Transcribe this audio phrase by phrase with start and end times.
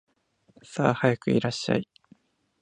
[0.63, 1.87] さあ、早くいらっしゃい